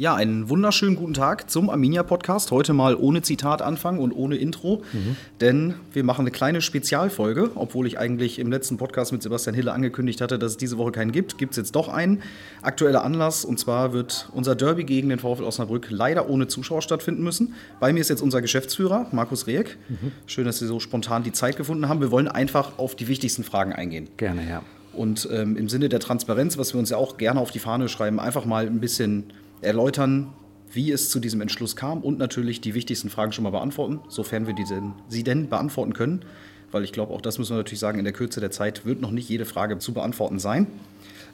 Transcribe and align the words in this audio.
Ja, 0.00 0.14
einen 0.14 0.48
wunderschönen 0.48 0.96
guten 0.96 1.12
Tag 1.12 1.50
zum 1.50 1.68
Arminia-Podcast. 1.68 2.52
Heute 2.52 2.72
mal 2.72 2.96
ohne 2.96 3.20
Zitat 3.20 3.60
anfangen 3.60 3.98
und 3.98 4.12
ohne 4.12 4.36
Intro, 4.36 4.82
mhm. 4.94 5.16
denn 5.42 5.74
wir 5.92 6.04
machen 6.04 6.22
eine 6.22 6.30
kleine 6.30 6.62
Spezialfolge. 6.62 7.50
Obwohl 7.54 7.86
ich 7.86 7.98
eigentlich 7.98 8.38
im 8.38 8.50
letzten 8.50 8.78
Podcast 8.78 9.12
mit 9.12 9.22
Sebastian 9.22 9.54
Hille 9.54 9.74
angekündigt 9.74 10.22
hatte, 10.22 10.38
dass 10.38 10.52
es 10.52 10.56
diese 10.56 10.78
Woche 10.78 10.92
keinen 10.92 11.12
gibt, 11.12 11.36
gibt 11.36 11.50
es 11.50 11.58
jetzt 11.58 11.76
doch 11.76 11.90
einen. 11.90 12.22
Aktueller 12.62 13.04
Anlass 13.04 13.44
und 13.44 13.60
zwar 13.60 13.92
wird 13.92 14.30
unser 14.32 14.54
Derby 14.54 14.84
gegen 14.84 15.10
den 15.10 15.18
VfL 15.18 15.44
Osnabrück 15.44 15.88
leider 15.90 16.30
ohne 16.30 16.48
Zuschauer 16.48 16.80
stattfinden 16.80 17.22
müssen. 17.22 17.52
Bei 17.78 17.92
mir 17.92 18.00
ist 18.00 18.08
jetzt 18.08 18.22
unser 18.22 18.40
Geschäftsführer, 18.40 19.06
Markus 19.12 19.46
Rehek. 19.46 19.76
Mhm. 19.90 20.12
Schön, 20.24 20.46
dass 20.46 20.60
Sie 20.60 20.66
so 20.66 20.80
spontan 20.80 21.24
die 21.24 21.32
Zeit 21.32 21.58
gefunden 21.58 21.90
haben. 21.90 22.00
Wir 22.00 22.10
wollen 22.10 22.26
einfach 22.28 22.78
auf 22.78 22.94
die 22.94 23.06
wichtigsten 23.06 23.44
Fragen 23.44 23.74
eingehen. 23.74 24.08
Gerne, 24.16 24.48
ja. 24.48 24.62
Und 24.94 25.28
ähm, 25.30 25.58
im 25.58 25.68
Sinne 25.68 25.90
der 25.90 26.00
Transparenz, 26.00 26.56
was 26.56 26.72
wir 26.72 26.78
uns 26.80 26.88
ja 26.88 26.96
auch 26.96 27.18
gerne 27.18 27.38
auf 27.38 27.50
die 27.50 27.58
Fahne 27.58 27.90
schreiben, 27.90 28.18
einfach 28.18 28.46
mal 28.46 28.66
ein 28.66 28.80
bisschen 28.80 29.30
erläutern, 29.62 30.32
wie 30.72 30.92
es 30.92 31.10
zu 31.10 31.18
diesem 31.20 31.40
Entschluss 31.40 31.76
kam 31.76 32.02
und 32.02 32.18
natürlich 32.18 32.60
die 32.60 32.74
wichtigsten 32.74 33.10
Fragen 33.10 33.32
schon 33.32 33.44
mal 33.44 33.50
beantworten, 33.50 34.00
sofern 34.08 34.46
wir 34.46 34.54
denn, 34.54 34.92
sie 35.08 35.24
denn 35.24 35.48
beantworten 35.48 35.92
können. 35.92 36.24
Weil 36.70 36.84
ich 36.84 36.92
glaube, 36.92 37.12
auch 37.12 37.20
das 37.20 37.38
müssen 37.38 37.52
wir 37.52 37.58
natürlich 37.58 37.80
sagen, 37.80 37.98
in 37.98 38.04
der 38.04 38.12
Kürze 38.12 38.38
der 38.40 38.52
Zeit 38.52 38.86
wird 38.86 39.00
noch 39.00 39.10
nicht 39.10 39.28
jede 39.28 39.44
Frage 39.44 39.78
zu 39.78 39.92
beantworten 39.92 40.38
sein. 40.38 40.68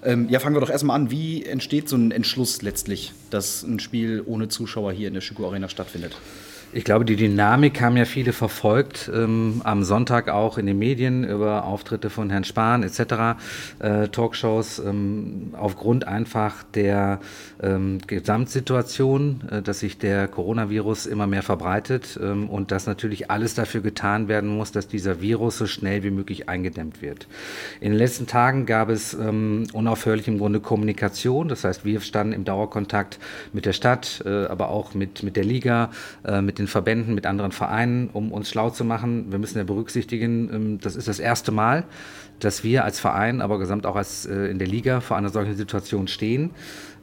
Ähm, 0.03 0.29
ja, 0.31 0.41
fangen 0.41 0.57
wir 0.57 0.61
doch 0.61 0.71
erstmal 0.71 0.97
an. 0.97 1.11
Wie 1.11 1.45
entsteht 1.45 1.89
so 1.89 1.97
ein 1.97 2.11
Entschluss 2.11 2.63
letztlich, 2.63 3.13
dass 3.31 3.63
ein 3.63 3.79
Spiel 3.79 4.23
ohne 4.25 4.49
Zuschauer 4.49 4.93
hier 4.93 5.09
in 5.09 5.15
der 5.15 5.21
Schüko 5.21 5.47
Arena 5.47 5.69
stattfindet? 5.69 6.17
Ich 6.77 6.85
glaube, 6.85 7.07
die 7.07 7.17
Dynamik 7.17 7.81
haben 7.81 7.97
ja 7.97 8.05
viele 8.05 8.35
verfolgt, 8.35 9.11
ähm, 9.11 9.63
am 9.65 9.83
Sonntag 9.83 10.29
auch 10.29 10.59
in 10.59 10.67
den 10.67 10.79
Medien 10.79 11.25
über 11.25 11.65
Auftritte 11.65 12.11
von 12.11 12.29
Herrn 12.29 12.45
Spahn 12.45 12.83
etc., 12.83 13.39
äh, 13.79 14.09
Talkshows, 14.09 14.81
ähm, 14.81 15.55
aufgrund 15.59 16.07
einfach 16.07 16.65
der 16.75 17.21
ähm, 17.63 18.01
Gesamtsituation, 18.07 19.41
äh, 19.51 19.63
dass 19.63 19.81
sich 19.81 19.97
der 19.97 20.29
Coronavirus 20.29 21.07
immer 21.07 21.27
mehr 21.27 21.43
verbreitet 21.43 22.21
ähm, 22.23 22.51
und 22.51 22.73
dass 22.73 22.87
natürlich 22.87 23.31
alles 23.31 23.55
dafür 23.55 23.81
getan 23.81 24.29
werden 24.29 24.51
muss, 24.51 24.71
dass 24.71 24.87
dieser 24.87 25.23
Virus 25.23 25.57
so 25.57 25.65
schnell 25.67 26.03
wie 26.03 26.11
möglich 26.11 26.51
eingedämmt 26.51 27.01
wird. 27.01 27.27
In 27.81 27.93
den 27.93 27.99
letzten 27.99 28.27
Tagen 28.27 28.67
gab 28.67 28.91
es 28.91 29.15
ähm, 29.15 29.67
unaufhörlich 29.73 30.29
im 30.29 30.37
Grunde 30.37 30.61
Kommunikation, 30.61 31.49
das 31.49 31.65
heißt, 31.65 31.87
wir 31.87 32.03
standen 32.03 32.35
im 32.35 32.45
Dauerkontakt 32.45 33.19
mit 33.55 33.65
der 33.65 33.73
Stadt, 33.73 34.23
äh, 34.27 34.45
aber 34.45 34.69
auch 34.69 34.93
mit, 34.93 35.23
mit 35.23 35.37
der 35.37 35.45
Liga, 35.45 35.91
äh, 36.23 36.43
mit 36.43 36.59
den 36.59 36.66
Verbänden, 36.67 37.15
mit 37.15 37.27
anderen 37.27 37.53
Vereinen, 37.53 38.09
um 38.13 38.33
uns 38.33 38.51
schlau 38.51 38.71
zu 38.71 38.85
machen. 38.85 39.31
Wir 39.31 39.39
müssen 39.39 39.59
ja 39.59 39.65
berücksichtigen, 39.65 40.51
ähm, 40.53 40.79
das 40.81 40.97
ist 40.97 41.09
das 41.09 41.19
erste 41.19 41.53
Mal, 41.53 41.85
dass 42.41 42.65
wir 42.65 42.85
als 42.85 43.01
Verein, 43.01 43.41
aber 43.41 43.59
gesamt 43.59 43.87
auch 43.87 43.97
als 43.97 44.27
äh, 44.27 44.47
in 44.47 44.59
der 44.59 44.69
Liga 44.69 45.01
vor 45.01 45.17
einer 45.17 45.31
solchen 45.31 45.57
Situation 45.57 46.09
stehen. 46.09 46.51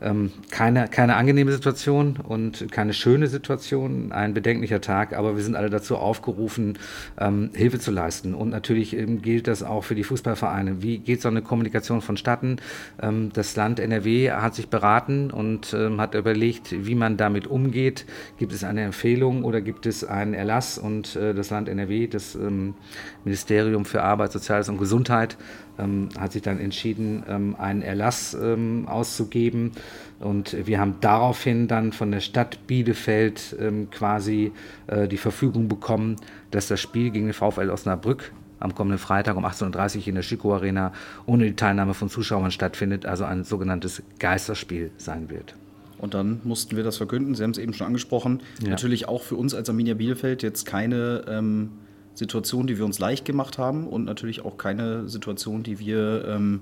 Ähm, 0.03 0.31
keine, 0.51 0.89
keine 0.89 1.15
angenehme 1.15 1.53
Situation 1.53 2.17
und 2.17 2.69
keine 2.71 2.93
schöne 2.93 3.27
Situation, 3.27 4.11
ein 4.11 4.33
bedenklicher 4.33 4.81
Tag, 4.81 5.13
aber 5.13 5.37
wir 5.37 5.43
sind 5.43 5.55
alle 5.55 5.69
dazu 5.69 5.95
aufgerufen, 5.95 6.77
ähm, 7.17 7.51
Hilfe 7.53 7.79
zu 7.79 7.91
leisten. 7.91 8.33
Und 8.33 8.49
natürlich 8.49 8.97
ähm, 8.97 9.21
gilt 9.21 9.47
das 9.47 9.63
auch 9.63 9.85
für 9.85 9.95
die 9.95 10.03
Fußballvereine. 10.03 10.83
Wie 10.83 10.97
geht 10.97 11.21
so 11.21 11.29
eine 11.29 11.41
Kommunikation 11.41 12.01
vonstatten? 12.01 12.57
Ähm, 13.01 13.31
das 13.33 13.55
Land 13.55 13.79
NRW 13.79 14.31
hat 14.31 14.55
sich 14.55 14.67
beraten 14.67 15.31
und 15.31 15.73
ähm, 15.73 16.01
hat 16.01 16.15
überlegt, 16.15 16.85
wie 16.85 16.95
man 16.95 17.15
damit 17.15 17.47
umgeht. 17.47 18.05
Gibt 18.37 18.51
es 18.51 18.65
eine 18.65 18.81
Empfehlung 18.81 19.45
oder 19.45 19.61
gibt 19.61 19.85
es 19.85 20.03
einen 20.03 20.33
Erlass? 20.33 20.77
Und 20.77 21.15
äh, 21.15 21.33
das 21.33 21.49
Land 21.49 21.69
NRW, 21.69 22.07
das 22.07 22.35
ähm, 22.35 22.73
Ministerium 23.23 23.85
für 23.85 24.03
Arbeit, 24.03 24.33
Soziales 24.33 24.67
und 24.67 24.79
Gesundheit, 24.79 25.22
ähm, 25.79 26.09
hat 26.19 26.33
sich 26.33 26.41
dann 26.41 26.59
entschieden, 26.59 27.23
ähm, 27.27 27.55
einen 27.57 27.81
Erlass 27.81 28.33
ähm, 28.33 28.87
auszugeben. 28.87 29.71
Und 30.19 30.55
wir 30.65 30.79
haben 30.79 30.95
daraufhin 31.01 31.67
dann 31.67 31.91
von 31.91 32.11
der 32.11 32.19
Stadt 32.19 32.67
Bielefeld 32.67 33.55
ähm, 33.59 33.89
quasi 33.89 34.51
äh, 34.87 35.07
die 35.07 35.17
Verfügung 35.17 35.67
bekommen, 35.67 36.17
dass 36.51 36.67
das 36.67 36.79
Spiel 36.79 37.09
gegen 37.11 37.25
den 37.25 37.33
VfL 37.33 37.69
Osnabrück 37.69 38.31
am 38.59 38.73
kommenden 38.73 38.99
Freitag 38.99 39.35
um 39.35 39.45
18.30 39.45 39.97
Uhr 39.97 40.07
in 40.07 40.15
der 40.15 40.21
Schiko 40.21 40.53
Arena 40.53 40.93
ohne 41.25 41.45
die 41.45 41.55
Teilnahme 41.55 41.93
von 41.93 42.09
Zuschauern 42.09 42.51
stattfindet, 42.51 43.05
also 43.05 43.25
ein 43.25 43.43
sogenanntes 43.43 44.01
Geisterspiel 44.19 44.91
sein 44.97 45.29
wird. 45.29 45.55
Und 45.97 46.13
dann 46.13 46.41
mussten 46.43 46.75
wir 46.75 46.83
das 46.83 46.97
verkünden. 46.97 47.35
Sie 47.35 47.43
haben 47.43 47.51
es 47.51 47.57
eben 47.57 47.73
schon 47.73 47.87
angesprochen. 47.87 48.41
Ja. 48.61 48.71
Natürlich 48.71 49.07
auch 49.07 49.21
für 49.21 49.35
uns 49.35 49.53
als 49.53 49.69
Arminia 49.69 49.93
Bielefeld 49.93 50.43
jetzt 50.43 50.65
keine 50.65 51.23
ähm, 51.29 51.71
Situation, 52.15 52.67
die 52.67 52.77
wir 52.77 52.85
uns 52.85 52.99
leicht 52.99 53.25
gemacht 53.25 53.57
haben 53.57 53.87
und 53.87 54.05
natürlich 54.05 54.45
auch 54.45 54.57
keine 54.57 55.09
Situation, 55.09 55.63
die 55.63 55.79
wir. 55.79 56.25
Ähm, 56.27 56.61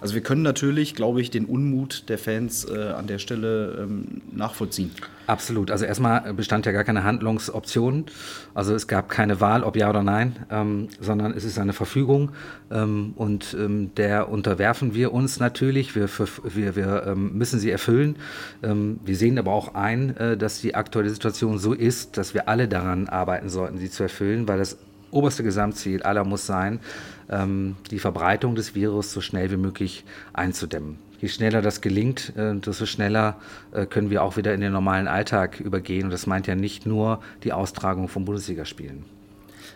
also 0.00 0.14
wir 0.14 0.22
können 0.22 0.42
natürlich, 0.42 0.94
glaube 0.94 1.20
ich, 1.20 1.30
den 1.30 1.44
Unmut 1.44 2.08
der 2.08 2.16
Fans 2.16 2.64
äh, 2.64 2.92
an 2.96 3.06
der 3.06 3.18
Stelle 3.18 3.80
ähm, 3.82 4.22
nachvollziehen. 4.32 4.90
Absolut. 5.26 5.70
Also 5.70 5.84
erstmal 5.84 6.32
bestand 6.32 6.64
ja 6.66 6.72
gar 6.72 6.84
keine 6.84 7.04
Handlungsoption. 7.04 8.06
Also 8.54 8.74
es 8.74 8.88
gab 8.88 9.10
keine 9.10 9.40
Wahl, 9.40 9.62
ob 9.62 9.76
ja 9.76 9.90
oder 9.90 10.02
nein, 10.02 10.36
ähm, 10.50 10.88
sondern 11.00 11.32
es 11.32 11.44
ist 11.44 11.58
eine 11.58 11.72
Verfügung 11.72 12.30
ähm, 12.70 13.12
und 13.14 13.54
ähm, 13.58 13.94
der 13.96 14.30
unterwerfen 14.30 14.94
wir 14.94 15.12
uns 15.12 15.38
natürlich. 15.38 15.94
Wir, 15.94 16.08
wir, 16.08 16.76
wir 16.76 17.06
ähm, 17.06 17.36
müssen 17.36 17.60
sie 17.60 17.70
erfüllen. 17.70 18.16
Ähm, 18.62 18.98
wir 19.04 19.16
sehen 19.16 19.38
aber 19.38 19.52
auch 19.52 19.74
ein, 19.74 20.16
äh, 20.16 20.36
dass 20.36 20.62
die 20.62 20.74
aktuelle 20.74 21.10
Situation 21.10 21.58
so 21.58 21.74
ist, 21.74 22.16
dass 22.16 22.32
wir 22.32 22.48
alle 22.48 22.68
daran 22.68 23.08
arbeiten 23.08 23.50
sollten, 23.50 23.78
sie 23.78 23.90
zu 23.90 24.02
erfüllen, 24.02 24.48
weil 24.48 24.58
das 24.58 24.78
oberste 25.10 25.42
Gesamtziel 25.42 26.02
aller 26.02 26.24
muss 26.24 26.46
sein, 26.46 26.80
ähm, 27.28 27.76
die 27.90 27.98
Verbreitung 27.98 28.54
des 28.54 28.74
Virus 28.74 29.12
so 29.12 29.20
schnell 29.20 29.50
wie 29.50 29.56
möglich 29.56 30.04
einzudämmen. 30.32 30.98
Je 31.20 31.28
schneller 31.28 31.60
das 31.60 31.82
gelingt, 31.82 32.32
äh, 32.36 32.54
desto 32.56 32.86
schneller 32.86 33.36
äh, 33.72 33.84
können 33.84 34.10
wir 34.10 34.22
auch 34.22 34.36
wieder 34.36 34.54
in 34.54 34.60
den 34.60 34.72
normalen 34.72 35.06
Alltag 35.06 35.60
übergehen. 35.60 36.04
Und 36.04 36.10
das 36.10 36.26
meint 36.26 36.46
ja 36.46 36.54
nicht 36.54 36.86
nur 36.86 37.20
die 37.44 37.52
Austragung 37.52 38.08
von 38.08 38.24
Bundesligaspielen. 38.24 39.04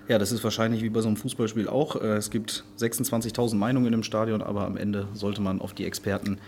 Ja, 0.08 0.18
das 0.18 0.32
ist 0.32 0.42
wahrscheinlich 0.42 0.82
wie 0.82 0.90
bei 0.90 1.00
so 1.00 1.08
einem 1.08 1.16
Fußballspiel 1.16 1.68
auch. 1.68 1.96
Äh, 1.96 2.16
es 2.16 2.30
gibt 2.30 2.64
26.000 2.78 3.56
Meinungen 3.56 3.92
im 3.92 4.02
Stadion, 4.02 4.42
aber 4.42 4.66
am 4.66 4.76
Ende 4.76 5.06
sollte 5.12 5.42
man 5.42 5.60
auf 5.60 5.74
die 5.74 5.84
Experten 5.84 6.38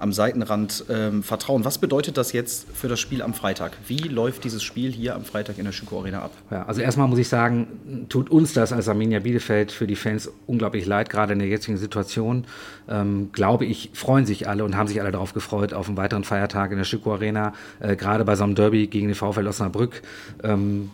am 0.00 0.12
Seitenrand 0.12 0.84
ähm, 0.88 1.22
vertrauen. 1.22 1.64
Was 1.64 1.78
bedeutet 1.78 2.16
das 2.16 2.32
jetzt 2.32 2.66
für 2.72 2.88
das 2.88 2.98
Spiel 3.00 3.22
am 3.22 3.34
Freitag? 3.34 3.76
Wie 3.86 3.98
läuft 3.98 4.44
dieses 4.44 4.62
Spiel 4.62 4.90
hier 4.90 5.14
am 5.14 5.24
Freitag 5.24 5.58
in 5.58 5.64
der 5.64 5.72
Schüko 5.72 6.00
Arena 6.00 6.22
ab? 6.22 6.32
Ja, 6.50 6.64
also 6.64 6.80
erstmal 6.80 7.08
muss 7.08 7.18
ich 7.18 7.28
sagen, 7.28 8.06
tut 8.08 8.30
uns 8.30 8.52
das 8.52 8.72
als 8.72 8.88
Arminia 8.88 9.20
Bielefeld 9.20 9.72
für 9.72 9.86
die 9.86 9.96
Fans 9.96 10.30
unglaublich 10.46 10.86
leid, 10.86 11.10
gerade 11.10 11.32
in 11.32 11.38
der 11.38 11.48
jetzigen 11.48 11.76
Situation. 11.76 12.46
Ähm, 12.88 13.30
glaube 13.32 13.66
ich, 13.66 13.90
freuen 13.94 14.26
sich 14.26 14.48
alle 14.48 14.64
und 14.64 14.76
haben 14.76 14.88
sich 14.88 15.00
alle 15.00 15.12
darauf 15.12 15.34
gefreut 15.34 15.74
auf 15.74 15.88
einen 15.88 15.96
weiteren 15.96 16.24
Feiertag 16.24 16.70
in 16.72 16.78
der 16.78 16.84
Schüko 16.84 17.12
Arena, 17.12 17.52
äh, 17.80 17.96
gerade 17.96 18.24
bei 18.24 18.36
so 18.36 18.44
einem 18.44 18.54
Derby 18.54 18.86
gegen 18.86 19.08
den 19.08 19.14
VfL 19.14 19.46
Osnabrück. 19.46 20.02
Ähm, 20.42 20.90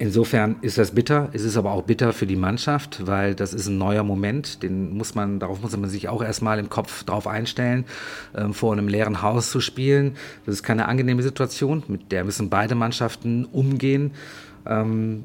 Insofern 0.00 0.56
ist 0.60 0.78
das 0.78 0.92
bitter. 0.92 1.28
Es 1.32 1.42
ist 1.42 1.56
aber 1.56 1.72
auch 1.72 1.82
bitter 1.82 2.12
für 2.12 2.26
die 2.26 2.36
Mannschaft, 2.36 3.04
weil 3.08 3.34
das 3.34 3.52
ist 3.52 3.66
ein 3.66 3.78
neuer 3.78 4.04
Moment. 4.04 4.62
Den 4.62 4.96
muss 4.96 5.16
man, 5.16 5.40
darauf 5.40 5.60
muss 5.60 5.76
man 5.76 5.90
sich 5.90 6.08
auch 6.08 6.22
erstmal 6.22 6.60
im 6.60 6.70
Kopf 6.70 7.02
drauf 7.02 7.26
einstellen, 7.26 7.84
ähm, 8.36 8.54
vor 8.54 8.72
einem 8.72 8.86
leeren 8.86 9.22
Haus 9.22 9.50
zu 9.50 9.60
spielen. 9.60 10.14
Das 10.46 10.54
ist 10.54 10.62
keine 10.62 10.86
angenehme 10.86 11.24
Situation. 11.24 11.82
Mit 11.88 12.12
der 12.12 12.22
müssen 12.22 12.48
beide 12.48 12.76
Mannschaften 12.76 13.44
umgehen. 13.46 14.12
Ähm, 14.66 15.24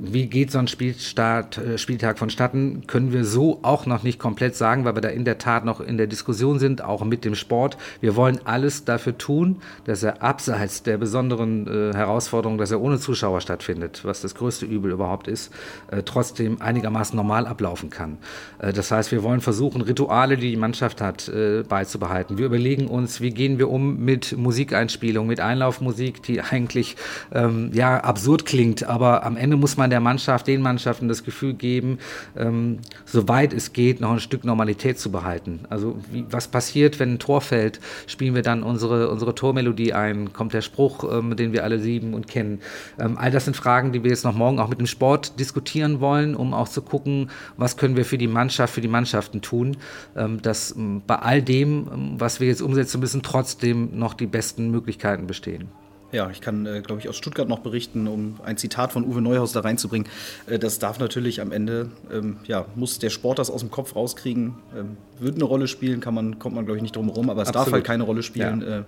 wie 0.00 0.26
geht 0.26 0.50
so 0.50 0.58
ein 0.58 0.68
Spielstart, 0.68 1.58
äh, 1.58 1.78
Spieltag 1.78 2.18
vonstatten, 2.18 2.86
können 2.86 3.12
wir 3.12 3.24
so 3.24 3.60
auch 3.62 3.86
noch 3.86 4.02
nicht 4.02 4.18
komplett 4.18 4.56
sagen, 4.56 4.84
weil 4.84 4.94
wir 4.94 5.00
da 5.00 5.08
in 5.08 5.24
der 5.24 5.38
Tat 5.38 5.64
noch 5.64 5.80
in 5.80 5.96
der 5.96 6.06
Diskussion 6.06 6.58
sind, 6.58 6.82
auch 6.82 7.04
mit 7.04 7.24
dem 7.24 7.34
Sport. 7.34 7.76
Wir 8.00 8.16
wollen 8.16 8.40
alles 8.44 8.84
dafür 8.84 9.16
tun, 9.16 9.56
dass 9.84 10.02
er 10.02 10.22
abseits 10.22 10.82
der 10.82 10.98
besonderen 10.98 11.66
äh, 11.66 11.94
Herausforderung, 11.94 12.58
dass 12.58 12.70
er 12.70 12.80
ohne 12.80 12.98
Zuschauer 12.98 13.40
stattfindet, 13.40 14.04
was 14.04 14.20
das 14.20 14.34
größte 14.34 14.66
Übel 14.66 14.92
überhaupt 14.92 15.28
ist, 15.28 15.52
äh, 15.90 16.02
trotzdem 16.02 16.60
einigermaßen 16.60 17.16
normal 17.16 17.46
ablaufen 17.46 17.90
kann. 17.90 18.18
Äh, 18.58 18.72
das 18.72 18.90
heißt, 18.90 19.12
wir 19.12 19.22
wollen 19.22 19.40
versuchen, 19.40 19.80
Rituale, 19.80 20.36
die 20.36 20.50
die 20.50 20.56
Mannschaft 20.56 21.00
hat, 21.00 21.28
äh, 21.28 21.62
beizubehalten. 21.62 22.38
Wir 22.38 22.46
überlegen 22.46 22.88
uns, 22.88 23.20
wie 23.20 23.30
gehen 23.30 23.58
wir 23.58 23.70
um 23.70 24.04
mit 24.04 24.36
Musikeinspielung, 24.36 25.26
mit 25.26 25.40
Einlaufmusik, 25.40 26.22
die 26.22 26.40
eigentlich 26.40 26.96
ähm, 27.32 27.70
ja 27.72 27.98
absurd 27.98 28.46
klingt, 28.46 28.84
aber 28.84 29.24
am 29.24 29.36
Ende 29.36 29.56
muss 29.56 29.76
man 29.76 29.83
man 29.84 29.90
der 29.90 30.00
Mannschaft, 30.00 30.46
den 30.46 30.62
Mannschaften 30.62 31.08
das 31.08 31.24
Gefühl 31.24 31.52
geben, 31.52 31.98
ähm, 32.36 32.78
soweit 33.04 33.52
es 33.52 33.74
geht, 33.74 34.00
noch 34.00 34.12
ein 34.12 34.20
Stück 34.20 34.44
Normalität 34.44 34.98
zu 34.98 35.12
behalten. 35.12 35.60
Also 35.68 35.96
wie, 36.10 36.24
was 36.30 36.48
passiert, 36.48 36.98
wenn 36.98 37.14
ein 37.14 37.18
Tor 37.18 37.42
fällt? 37.42 37.80
Spielen 38.06 38.34
wir 38.34 38.40
dann 38.40 38.62
unsere, 38.62 39.10
unsere 39.10 39.34
Tormelodie 39.34 39.92
ein? 39.92 40.32
Kommt 40.32 40.54
der 40.54 40.62
Spruch, 40.62 41.04
ähm, 41.12 41.36
den 41.36 41.52
wir 41.52 41.64
alle 41.64 41.76
lieben 41.76 42.14
und 42.14 42.28
kennen? 42.28 42.60
Ähm, 42.98 43.18
all 43.18 43.30
das 43.30 43.44
sind 43.44 43.56
Fragen, 43.56 43.92
die 43.92 44.02
wir 44.02 44.10
jetzt 44.10 44.24
noch 44.24 44.34
morgen 44.34 44.58
auch 44.58 44.68
mit 44.68 44.78
dem 44.78 44.86
Sport 44.86 45.38
diskutieren 45.38 46.00
wollen, 46.00 46.34
um 46.34 46.54
auch 46.54 46.68
zu 46.68 46.80
gucken, 46.80 47.30
was 47.58 47.76
können 47.76 47.96
wir 47.96 48.06
für 48.06 48.18
die 48.18 48.26
Mannschaft, 48.26 48.72
für 48.72 48.80
die 48.80 48.88
Mannschaften 48.88 49.42
tun, 49.42 49.76
ähm, 50.16 50.40
dass 50.40 50.74
ähm, 50.74 51.02
bei 51.06 51.16
all 51.16 51.42
dem, 51.42 51.88
ähm, 51.92 52.14
was 52.18 52.40
wir 52.40 52.48
jetzt 52.48 52.62
umsetzen 52.62 53.00
müssen, 53.00 53.22
trotzdem 53.22 53.98
noch 53.98 54.14
die 54.14 54.26
besten 54.26 54.70
Möglichkeiten 54.70 55.26
bestehen. 55.26 55.68
Ja, 56.14 56.30
ich 56.30 56.40
kann, 56.40 56.64
äh, 56.64 56.80
glaube 56.80 57.00
ich, 57.00 57.08
aus 57.08 57.16
Stuttgart 57.16 57.48
noch 57.48 57.58
berichten, 57.58 58.06
um 58.06 58.36
ein 58.44 58.56
Zitat 58.56 58.92
von 58.92 59.04
Uwe 59.04 59.20
Neuhaus 59.20 59.52
da 59.52 59.60
reinzubringen. 59.60 60.08
Äh, 60.46 60.60
das 60.60 60.78
darf 60.78 61.00
natürlich 61.00 61.40
am 61.40 61.50
Ende, 61.50 61.90
ähm, 62.12 62.36
ja, 62.46 62.66
muss 62.76 63.00
der 63.00 63.10
Sport 63.10 63.40
das 63.40 63.50
aus 63.50 63.62
dem 63.62 63.72
Kopf 63.72 63.96
rauskriegen. 63.96 64.54
Ähm, 64.78 64.96
wird 65.18 65.34
eine 65.34 65.44
Rolle 65.44 65.66
spielen, 65.66 66.00
kann 66.00 66.14
man, 66.14 66.38
kommt 66.38 66.54
man, 66.54 66.66
glaube 66.66 66.76
ich, 66.76 66.82
nicht 66.82 66.94
drum 66.94 67.06
herum, 67.06 67.30
aber 67.30 67.42
es 67.42 67.48
Absolut. 67.48 67.66
darf 67.66 67.72
halt 67.72 67.84
keine 67.84 68.04
Rolle 68.04 68.22
spielen. 68.22 68.62
Ja. 68.62 68.84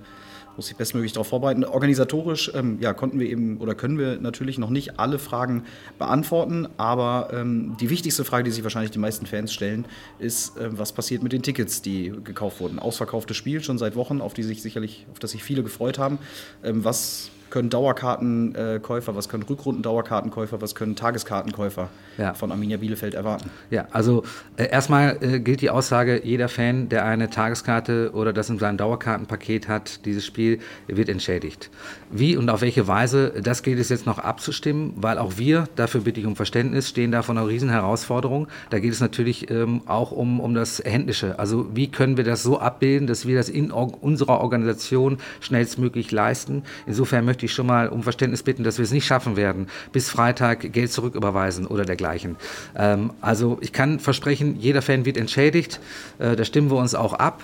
Muss 0.57 0.67
sich 0.69 0.77
bestmöglich 0.77 1.13
darauf 1.13 1.29
vorbereiten. 1.29 1.65
Organisatorisch 1.65 2.51
ähm, 2.55 2.79
ja, 2.81 2.95
konnten 2.95 3.19
wir 3.19 3.29
eben 3.29 3.59
oder 3.59 3.75
können 3.75 3.99
wir 3.99 4.19
natürlich 4.19 4.59
noch 4.59 4.71
nicht 4.71 4.99
alle 4.99 5.19
Fragen 5.19 5.65
beantworten, 5.99 6.69
aber 6.77 7.29
ähm, 7.33 7.77
die 7.81 7.91
wichtigste 7.91 8.25
Frage, 8.25 8.45
die 8.45 8.51
sich 8.51 8.63
wahrscheinlich 8.63 8.91
die 8.91 8.99
meisten 8.99 9.27
Fans 9.27 9.53
stellen, 9.53 9.85
ist, 10.19 10.57
äh, 10.57 10.79
was 10.79 10.93
passiert 10.93 11.23
mit 11.23 11.33
den 11.33 11.43
Tickets, 11.43 11.83
die 11.83 12.13
gekauft 12.25 12.61
wurden? 12.61 12.79
Ausverkauftes 12.79 13.37
Spiel 13.37 13.63
schon 13.63 13.79
seit 13.79 13.97
Wochen, 13.97 14.21
auf 14.21 14.35
die 14.35 14.43
sich 14.43 14.63
sicherlich, 14.63 15.07
auf 15.13 15.19
das 15.19 15.33
sich 15.33 15.45
viele 15.45 15.63
gefreut 15.63 15.99
haben. 15.99 16.19
Ähm, 16.65 16.85
was 16.85 17.31
können 17.51 17.71
Dauerkartenkäufer, 17.71 19.15
was 19.15 19.29
können 19.29 19.43
Rückrundendauerkartenkäufer, 19.45 20.61
was 20.61 20.75
können 20.75 20.97
Tageskartenkäufer 20.97 21.89
ja. 22.19 22.35
von 22.35 22.51
Arminia 22.51 22.79
Bielefeld 22.79 23.15
erwarten? 23.15 23.51
Ja, 23.71 23.87
also 23.93 24.25
äh, 24.57 24.69
erstmal 24.69 25.19
äh, 25.21 25.41
gilt 25.41 25.61
die 25.61 25.71
Aussage, 25.71 26.23
jeder 26.25 26.49
Fan, 26.49 26.89
der 26.89 27.05
eine 27.05 27.31
Tageskarte 27.31 28.11
oder 28.15 28.33
das 28.33 28.51
in 28.51 28.59
seinem 28.59 28.77
Dauerkartenpaket 28.77 29.69
hat, 29.69 30.05
dieses 30.07 30.25
Spiel 30.25 30.59
wird 30.87 31.09
entschädigt. 31.09 31.71
Wie 32.11 32.37
und 32.37 32.49
auf 32.51 32.61
welche 32.61 32.89
Weise, 32.89 33.33
das 33.43 33.63
gilt 33.63 33.79
es 33.79 33.89
jetzt 33.89 34.07
noch 34.07 34.19
abzustimmen, 34.19 34.95
weil 34.97 35.19
auch 35.19 35.37
wir, 35.37 35.69
dafür 35.77 36.03
bitte 36.03 36.21
ich 36.21 36.27
um 36.27 36.37
Verständnis, 36.37 36.89
stehen 36.89 37.13
da 37.13 37.23
vor 37.23 37.37
einer 37.37 37.47
riesen 37.47 37.69
Herausforderung. 37.69 38.49
Da 38.71 38.79
geht 38.79 38.93
es 38.93 39.01
natürlich 39.01 39.51
ähm, 39.51 39.83
auch 39.87 40.13
um, 40.13 40.41
um 40.41 40.55
das 40.55 40.83
Händische. 40.85 41.39
Also 41.39 41.67
wie 41.75 41.91
können 41.91 42.17
wir 42.17 42.25
das 42.25 42.43
so 42.43 42.59
abbilden, 42.59 43.07
dass 43.07 43.27
wir 43.27 43.37
das 43.37 43.49
in 43.49 43.71
unserer 43.71 44.41
Organisation 44.41 45.19
schnellstmöglich 45.41 46.11
leisten. 46.13 46.63
Insofern 46.87 47.25
möchte 47.25 47.36
ich 47.45 47.53
schon 47.53 47.67
mal 47.67 47.89
um 47.89 48.03
Verständnis 48.03 48.43
bitten, 48.43 48.65
dass 48.65 48.79
wir 48.79 48.85
es 48.85 48.93
nicht 48.93 49.05
schaffen 49.05 49.37
werden, 49.37 49.67
bis 49.93 50.09
Freitag 50.09 50.73
Geld 50.73 50.91
zurücküberweisen 50.91 51.67
oder 51.67 51.85
dergleichen. 51.85 52.37
Ähm, 52.75 53.13
also 53.21 53.59
ich 53.61 53.73
kann 53.73 54.01
versprechen, 54.01 54.57
jeder 54.59 54.81
Fan 54.81 55.05
wird 55.05 55.19
entschädigt. 55.19 55.81
Äh, 56.19 56.37
da 56.37 56.45
stimmen 56.45 56.71
wir 56.71 56.79
uns 56.79 56.95
auch 56.95 57.13
ab. 57.13 57.43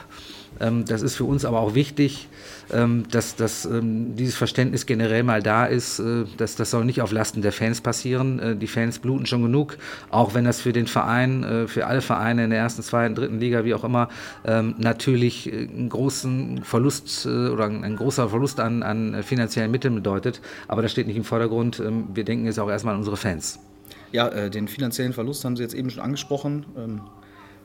Ähm, 0.61 0.85
das 0.87 1.03
ist 1.03 1.17
für 1.17 1.25
uns 1.25 1.45
aber 1.45 1.61
auch 1.61 1.75
wichtig, 1.75 2.29
dass, 3.11 3.37
dass 3.37 3.65
ähm, 3.65 4.17
dieses 4.17 4.37
Verständnis 4.37 4.87
generell 4.87 5.23
mal 5.23 5.43
da 5.43 5.67
ist. 5.67 5.99
Äh, 5.99 6.25
dass, 6.37 6.57
das 6.57 6.71
soll 6.71 6.85
nicht 6.85 7.03
auf 7.03 7.13
Lasten 7.13 7.43
der 7.43 7.53
Fans 7.53 7.81
passieren. 7.81 8.39
Äh, 8.39 8.57
die 8.57 8.67
Fans 8.67 8.99
bluten 8.99 9.27
schon 9.27 9.43
genug, 9.43 9.77
auch 10.11 10.35
wenn 10.35 10.45
das 10.45 10.61
für 10.61 10.73
den 10.73 10.87
Verein, 10.87 11.45
äh, 11.45 11.69
für 11.69 11.87
alle 11.87 12.01
Vereine 12.01 12.45
in 12.45 12.51
der 12.51 12.59
ersten, 12.59 12.83
zweiten, 12.83 13.15
dritten 13.15 13.39
Liga, 13.39 13.65
wie 13.65 13.75
auch 13.75 13.85
immer, 13.85 14.09
natürlich 14.45 15.53
einen 15.53 15.89
großen 15.89 16.63
Verlust 16.65 17.27
oder 17.27 17.67
ein 17.67 17.97
großer 17.97 18.29
Verlust 18.29 18.61
an, 18.61 18.83
an 18.83 19.23
finanziellen 19.23 19.71
Mitteln 19.71 19.95
bedeutet. 19.95 20.41
Aber 20.69 20.83
das 20.83 20.93
steht 20.93 21.07
nicht 21.07 21.17
im 21.17 21.25
Vordergrund. 21.25 21.83
Wir 22.15 22.25
denken 22.25 22.47
jetzt 22.47 22.59
auch 22.59 22.69
erstmal 22.69 22.95
an 22.95 23.01
unsere 23.01 23.17
Fans. 23.17 23.59
Ja, 24.11 24.49
den 24.49 24.69
finanziellen 24.69 25.13
Verlust 25.13 25.45
haben 25.45 25.57
Sie 25.57 25.63
jetzt 25.63 25.75
eben 25.75 25.91
schon 25.91 26.03
angesprochen. 26.03 26.67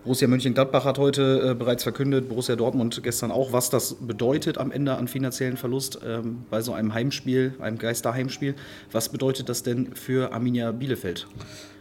Borussia 0.04 0.28
Mönchengladbach 0.28 0.86
hat 0.86 1.00
heute 1.00 1.52
äh, 1.52 1.54
bereits 1.54 1.84
verkündet, 1.84 2.30
Borussia 2.30 2.56
Dortmund 2.56 3.02
gestern 3.04 3.30
auch, 3.32 3.52
was 3.52 3.70
das 3.70 3.96
bedeutet 3.96 4.58
am 4.58 4.72
Ende 4.72 4.96
an 4.96 5.08
finanziellen 5.08 5.58
Verlust 5.58 6.00
ähm, 6.06 6.44
bei 6.50 6.62
so 6.62 6.74
einem 6.74 6.94
Heimspiel, 6.94 7.56
einem 7.60 7.78
Geisterheimspiel. 7.78 8.56
Was 8.92 9.10
bedeutet 9.10 9.50
das 9.50 9.64
denn 9.64 9.96
für 9.96 10.32
Arminia 10.32 10.72
Bielefeld? 10.72 11.28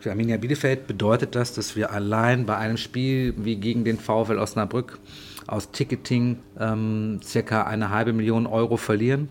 Für 0.01 0.11
Arminia 0.11 0.39
Bielefeld 0.39 0.87
bedeutet 0.87 1.35
das, 1.35 1.55
dass 1.55 1.77
wir 1.77 1.93
allein 1.93 2.47
bei 2.47 2.57
einem 2.57 2.77
Spiel 2.77 3.35
wie 3.37 3.57
gegen 3.57 3.85
den 3.85 3.99
VfL 3.99 4.39
Osnabrück 4.39 4.99
aus 5.47 5.71
Ticketing 5.71 6.39
ähm, 6.59 7.21
circa 7.23 7.63
eine 7.63 7.91
halbe 7.91 8.13
Million 8.13 8.47
Euro 8.47 8.77
verlieren. 8.77 9.29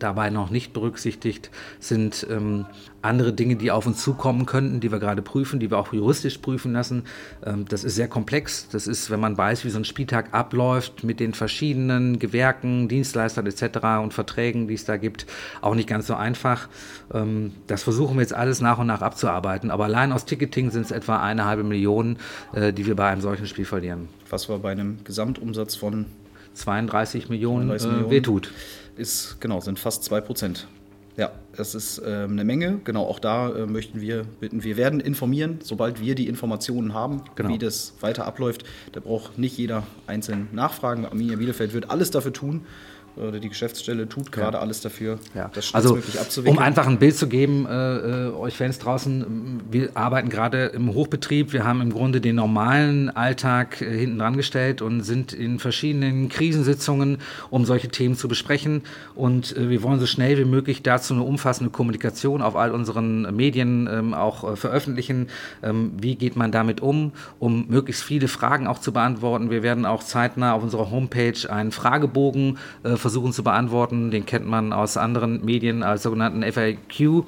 Dabei 0.00 0.30
noch 0.30 0.50
nicht 0.50 0.72
berücksichtigt 0.72 1.50
sind 1.78 2.26
ähm, 2.30 2.66
andere 3.02 3.32
Dinge, 3.32 3.56
die 3.56 3.70
auf 3.70 3.86
uns 3.86 4.02
zukommen 4.02 4.46
könnten, 4.46 4.80
die 4.80 4.90
wir 4.90 4.98
gerade 4.98 5.22
prüfen, 5.22 5.60
die 5.60 5.70
wir 5.70 5.78
auch 5.78 5.92
juristisch 5.92 6.38
prüfen 6.38 6.72
lassen. 6.72 7.04
Ähm, 7.44 7.66
das 7.68 7.84
ist 7.84 7.94
sehr 7.94 8.08
komplex. 8.08 8.68
Das 8.70 8.86
ist, 8.86 9.10
wenn 9.10 9.20
man 9.20 9.36
weiß, 9.36 9.64
wie 9.64 9.70
so 9.70 9.78
ein 9.78 9.84
Spieltag 9.84 10.32
abläuft 10.32 11.04
mit 11.04 11.20
den 11.20 11.34
verschiedenen 11.34 12.18
Gewerken, 12.18 12.88
Dienstleistern 12.88 13.46
etc. 13.46 14.02
und 14.02 14.14
Verträgen, 14.14 14.68
die 14.68 14.74
es 14.74 14.86
da 14.86 14.96
gibt, 14.96 15.26
auch 15.60 15.74
nicht 15.74 15.88
ganz 15.88 16.06
so 16.06 16.14
einfach. 16.14 16.68
Ähm, 17.12 17.52
das 17.66 17.82
versuchen 17.82 18.16
wir 18.16 18.22
jetzt 18.22 18.34
alles 18.34 18.60
nach 18.60 18.78
und 18.78 18.86
nach 18.86 19.02
abzuarbeiten. 19.02 19.70
Aber 19.70 19.84
allein 19.84 20.12
aus 20.12 20.24
Ticketing 20.24 20.70
sind 20.70 20.82
es 20.82 20.90
etwa 20.90 21.20
eine 21.22 21.44
halbe 21.44 21.62
Million, 21.62 22.16
äh, 22.54 22.72
die 22.72 22.86
wir 22.86 22.96
bei 22.96 23.08
einem 23.08 23.20
solchen 23.20 23.46
Spiel 23.46 23.66
verlieren. 23.66 24.08
Was 24.30 24.48
wir 24.48 24.58
bei 24.58 24.72
einem 24.72 25.04
Gesamtumsatz 25.04 25.76
von 25.76 26.06
32 26.54 27.28
Millionen, 27.28 27.68
32 27.68 27.88
Millionen. 27.88 28.06
Äh, 28.08 28.10
wehtut 28.10 28.52
ist, 28.96 29.40
genau, 29.40 29.60
sind 29.60 29.78
fast 29.78 30.04
2 30.04 30.20
Prozent. 30.20 30.68
Ja, 31.16 31.32
das 31.56 31.74
ist 31.74 31.98
äh, 31.98 32.26
eine 32.28 32.44
Menge. 32.44 32.80
Genau, 32.84 33.04
auch 33.04 33.18
da 33.18 33.50
äh, 33.50 33.66
möchten 33.66 34.00
wir 34.00 34.24
bitten, 34.24 34.62
wir 34.62 34.76
werden 34.76 35.00
informieren, 35.00 35.58
sobald 35.62 36.00
wir 36.00 36.14
die 36.14 36.28
Informationen 36.28 36.94
haben, 36.94 37.22
genau. 37.34 37.50
wie 37.50 37.58
das 37.58 37.94
weiter 38.00 38.26
abläuft. 38.26 38.64
Da 38.92 39.00
braucht 39.00 39.36
nicht 39.38 39.58
jeder 39.58 39.82
einzeln 40.06 40.48
nachfragen. 40.52 41.04
Arminia 41.04 41.36
Bielefeld 41.36 41.74
wird 41.74 41.90
alles 41.90 42.10
dafür 42.10 42.32
tun, 42.32 42.64
oder 43.16 43.40
die 43.40 43.48
Geschäftsstelle 43.48 44.08
tut 44.08 44.32
gerade 44.32 44.56
ja. 44.56 44.62
alles 44.62 44.80
dafür, 44.80 45.18
ja. 45.34 45.50
das 45.52 45.74
also, 45.74 45.96
abzuwickeln. 45.96 46.56
Um 46.56 46.62
einfach 46.62 46.86
ein 46.86 46.98
Bild 46.98 47.16
zu 47.16 47.28
geben, 47.28 47.66
äh, 47.66 48.28
äh, 48.28 48.32
euch 48.32 48.56
Fans 48.56 48.78
draußen, 48.78 49.60
wir 49.70 49.90
arbeiten 49.94 50.28
gerade 50.28 50.66
im 50.66 50.94
Hochbetrieb, 50.94 51.52
wir 51.52 51.64
haben 51.64 51.80
im 51.80 51.92
Grunde 51.92 52.20
den 52.20 52.36
normalen 52.36 53.10
Alltag 53.10 53.80
äh, 53.80 53.98
hinten 53.98 54.18
dran 54.18 54.36
gestellt 54.36 54.82
und 54.82 55.02
sind 55.02 55.32
in 55.32 55.58
verschiedenen 55.58 56.28
Krisensitzungen, 56.28 57.18
um 57.50 57.64
solche 57.64 57.88
Themen 57.88 58.16
zu 58.16 58.28
besprechen. 58.28 58.82
Und 59.14 59.56
äh, 59.56 59.68
wir 59.68 59.82
wollen 59.82 60.00
so 60.00 60.06
schnell 60.06 60.38
wie 60.38 60.44
möglich 60.44 60.82
dazu 60.82 61.14
eine 61.14 61.22
umfassende 61.22 61.70
Kommunikation 61.70 62.42
auf 62.42 62.56
all 62.56 62.72
unseren 62.72 63.34
Medien 63.34 63.88
ähm, 63.90 64.14
auch 64.14 64.52
äh, 64.52 64.56
veröffentlichen. 64.56 65.28
Ähm, 65.62 65.92
wie 66.00 66.14
geht 66.14 66.36
man 66.36 66.52
damit 66.52 66.80
um, 66.80 67.12
um 67.38 67.66
möglichst 67.68 68.02
viele 68.02 68.28
Fragen 68.28 68.66
auch 68.66 68.78
zu 68.78 68.92
beantworten. 68.92 69.50
Wir 69.50 69.62
werden 69.62 69.86
auch 69.86 70.02
zeitnah 70.02 70.54
auf 70.54 70.62
unserer 70.62 70.90
Homepage 70.90 71.34
einen 71.48 71.72
Fragebogen 71.72 72.58
äh, 72.82 72.96
versuchen 73.00 73.32
zu 73.32 73.42
beantworten. 73.42 74.10
Den 74.10 74.26
kennt 74.26 74.46
man 74.46 74.72
aus 74.72 74.96
anderen 74.96 75.44
Medien 75.44 75.82
als 75.82 76.02
sogenannten 76.02 76.42
FAQ. 76.42 77.24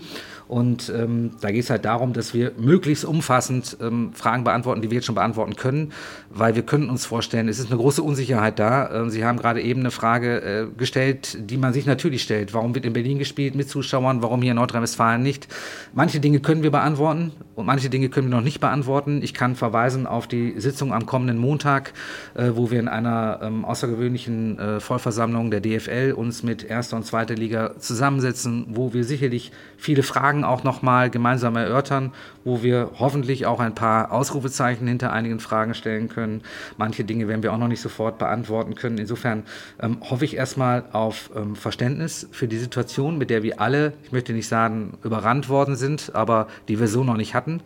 Und 0.53 0.93
ähm, 0.95 1.31
da 1.41 1.51
geht 1.51 1.65
es 1.65 1.71
halt 1.71 1.87
darum, 1.87 2.13
dass 2.13 2.35
wir 2.35 2.53
möglichst 2.59 3.07
umfassend 3.07 3.79
ähm, 3.81 4.11
Fragen 4.13 4.45
beantworten, 4.45 4.83
die 4.83 4.91
wir 4.91 4.97
jetzt 4.97 5.07
schon 5.07 5.15
beantworten 5.15 5.57
können, 5.57 5.95
weil 6.29 6.55
wir 6.55 6.63
können 6.63 6.91
uns 6.91 7.07
vorstellen, 7.07 7.49
es 7.49 7.59
ist 7.59 7.71
eine 7.71 7.81
große 7.81 8.03
Unsicherheit 8.03 8.59
da. 8.59 8.91
Ähm, 8.93 9.09
Sie 9.09 9.25
haben 9.25 9.39
gerade 9.39 9.63
eben 9.63 9.81
eine 9.81 9.91
Frage 9.91 10.43
äh, 10.43 10.67
gestellt, 10.77 11.39
die 11.41 11.57
man 11.57 11.73
sich 11.73 11.87
natürlich 11.87 12.23
stellt. 12.23 12.53
Warum 12.53 12.75
wird 12.75 12.85
in 12.85 12.93
Berlin 12.93 13.19
gespielt 13.19 13.55
mit 13.55 13.71
Zuschauern? 13.71 14.21
Warum 14.21 14.43
hier 14.43 14.51
in 14.51 14.57
Nordrhein-Westfalen 14.59 15.23
nicht? 15.23 15.49
Manche 15.95 16.21
Dinge 16.21 16.41
können 16.41 16.63
wir 16.63 16.71
beantworten 16.71 17.33
und 17.55 17.65
manche 17.65 17.89
Dinge 17.89 18.11
können 18.11 18.29
wir 18.29 18.37
noch 18.37 18.45
nicht 18.45 18.61
beantworten. 18.61 19.23
Ich 19.23 19.33
kann 19.33 19.57
verweisen 19.57 20.07
auf 20.07 20.27
die 20.27 20.61
Sitzung 20.61 20.93
am 20.93 21.07
kommenden 21.07 21.39
Montag, 21.39 21.95
äh, 22.35 22.51
wo 22.53 22.71
wir 22.71 22.79
in 22.79 22.89
einer 22.89 23.41
ähm, 23.43 23.65
außergewöhnlichen 23.65 24.59
äh, 24.59 24.81
Vollversammlung 24.81 25.51
der 25.51 25.63
DFL 25.63 26.13
uns 26.15 26.43
mit 26.43 26.63
erster 26.63 26.99
und 26.99 27.07
zweiter 27.07 27.37
Liga 27.37 27.79
zusammensetzen, 27.79 28.67
wo 28.69 28.93
wir 28.93 29.05
sicherlich 29.05 29.51
viele 29.79 30.03
Fragen 30.03 30.42
Fragen 30.43 30.45
auch 30.45 30.65
nochmal 30.65 31.11
gemeinsam 31.11 31.57
erörtern, 31.57 32.13
wo 32.45 32.63
wir 32.63 32.91
hoffentlich 32.99 33.47
auch 33.47 33.61
ein 33.61 33.75
paar 33.75 34.11
Ausrufezeichen 34.11 34.87
hinter 34.87 35.13
einigen 35.13 35.39
Fragen 35.39 35.75
stellen 35.75 36.09
können. 36.09 36.43
Manche 36.77 37.05
Dinge 37.05 37.29
werden 37.29 37.43
wir 37.43 37.53
auch 37.53 37.59
noch 37.59 37.69
nicht 37.69 37.81
sofort 37.81 38.19
beantworten 38.19 38.75
können. 38.75 38.99
Insofern 38.99 39.45
ähm, 39.81 39.99
hoffe 40.01 40.25
ich 40.25 40.37
erstmal 40.37 40.85
auf 40.93 41.31
ähm, 41.37 41.55
Verständnis 41.55 42.29
für 42.33 42.49
die 42.49 42.59
Situation, 42.59 43.19
mit 43.19 43.31
der 43.31 43.43
wir 43.43 43.61
alle, 43.61 43.93
ich 44.03 44.13
möchte 44.13 44.33
nicht 44.33 44.49
sagen, 44.49 44.99
überrannt 45.05 45.49
worden 45.49 45.77
sind, 45.77 46.15
aber 46.15 46.49
die 46.69 46.81
wir 46.81 46.89
so 46.89 47.05
noch 47.05 47.17
nicht 47.17 47.35
hatten. 47.35 47.61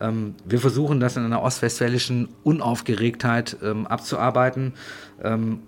Ähm, 0.00 0.34
wir 0.44 0.58
versuchen 0.58 1.00
das 1.00 1.16
in 1.16 1.24
einer 1.24 1.42
ostwestfälischen 1.42 2.28
Unaufgeregtheit 2.42 3.56
ähm, 3.62 3.86
abzuarbeiten 3.86 4.74
ähm, 5.22 5.60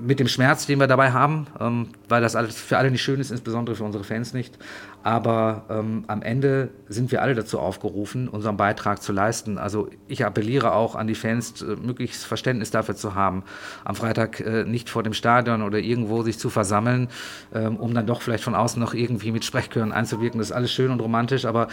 mit 0.00 0.20
dem 0.20 0.28
Schmerz, 0.28 0.66
den 0.66 0.80
wir 0.80 0.86
dabei 0.86 1.12
haben, 1.12 1.46
ähm, 1.60 1.88
weil 2.08 2.22
das 2.22 2.36
alles 2.36 2.56
für 2.56 2.78
alle 2.78 2.90
nicht 2.90 3.02
schön 3.02 3.20
ist, 3.20 3.30
insbesondere 3.30 3.76
für 3.76 3.84
unsere 3.84 4.04
Fans 4.04 4.32
nicht. 4.32 4.58
Aber 5.02 5.64
ähm, 5.70 6.04
am 6.08 6.22
Ende 6.22 6.70
sind 6.88 7.12
wir 7.12 7.22
alle 7.22 7.34
dazu 7.34 7.60
aufgerufen, 7.60 8.28
unseren 8.28 8.56
Beitrag 8.56 9.02
zu 9.02 9.12
leisten. 9.12 9.56
Also 9.56 9.88
ich 10.08 10.24
appelliere 10.24 10.72
auch 10.72 10.96
an 10.96 11.06
die 11.06 11.14
Fans, 11.14 11.62
äh, 11.62 11.76
möglichst 11.76 12.24
Verständnis 12.24 12.70
dafür 12.70 12.96
zu 12.96 13.14
haben, 13.14 13.44
am 13.84 13.94
Freitag 13.94 14.40
äh, 14.40 14.64
nicht 14.64 14.90
vor 14.90 15.02
dem 15.02 15.12
Stadion 15.12 15.62
oder 15.62 15.78
irgendwo 15.78 16.22
sich 16.22 16.38
zu 16.38 16.50
versammeln, 16.50 17.08
ähm, 17.54 17.76
um 17.76 17.94
dann 17.94 18.06
doch 18.06 18.22
vielleicht 18.22 18.44
von 18.44 18.54
außen 18.54 18.80
noch 18.80 18.94
irgendwie 18.94 19.32
mit 19.32 19.44
Sprechchören 19.44 19.92
einzuwirken. 19.92 20.38
Das 20.38 20.50
ist 20.50 20.56
alles 20.56 20.72
schön 20.72 20.90
und 20.90 21.00
romantisch, 21.00 21.44
aber 21.44 21.68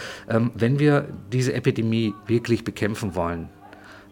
wenn 0.54 0.78
wir 0.78 1.08
diese 1.32 1.52
Epidemie 1.52 1.95
wirklich 2.26 2.64
bekämpfen 2.64 3.14
wollen, 3.14 3.48